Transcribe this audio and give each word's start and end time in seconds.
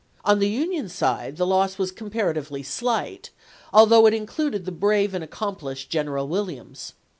On 0.25 0.39
the 0.39 0.49
Union 0.49 0.89
side 0.89 1.37
the 1.37 1.45
loss 1.45 1.77
was 1.77 1.91
comparatively 1.91 2.63
slight, 2.63 3.29
although 3.71 4.07
it 4.07 4.15
included 4.15 4.65
the 4.65 4.71
brave 4.71 5.13
and 5.13 5.23
accomplished 5.23 5.91
General 5.91 6.27
Williams. 6.27 6.93